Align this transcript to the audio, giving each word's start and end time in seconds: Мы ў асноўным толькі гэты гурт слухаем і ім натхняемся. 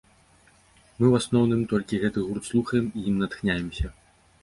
Мы 0.97 1.05
ў 1.11 1.13
асноўным 1.21 1.61
толькі 1.75 2.01
гэты 2.07 2.19
гурт 2.33 2.51
слухаем 2.51 2.85
і 2.97 3.09
ім 3.15 3.25
натхняемся. 3.25 3.97